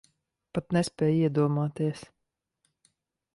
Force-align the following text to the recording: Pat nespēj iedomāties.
Pat 0.57 0.71
nespēj 0.77 1.19
iedomāties. 1.25 2.03